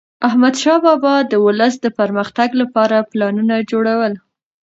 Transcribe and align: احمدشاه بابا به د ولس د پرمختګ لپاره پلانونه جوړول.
احمدشاه 0.27 0.79
بابا 0.85 1.13
به 1.23 1.27
د 1.31 1.33
ولس 1.45 1.73
د 1.83 1.87
پرمختګ 1.99 2.49
لپاره 2.61 3.07
پلانونه 3.11 3.55
جوړول. 3.71 4.13